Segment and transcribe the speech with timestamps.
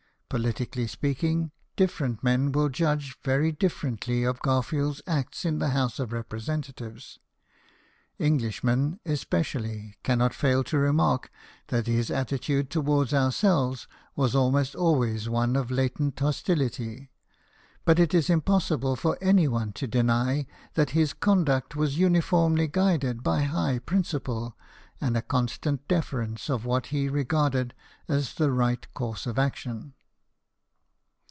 [0.31, 6.13] Politically speaking, different men will judge very differently of Garfield's acts in the House of
[6.13, 7.19] Representatives.
[8.17, 11.29] Englishmen especially cannot fail to remark
[11.67, 17.11] that his attitude towards ourselves was almost always one of latent hostility;
[17.83, 23.21] but it is impossible for any body to deny that his conduct was uniformly guided
[23.21, 24.55] by high principle,
[25.01, 27.73] and a constant defer ence: to what he regarded
[28.07, 29.93] as the right course of action.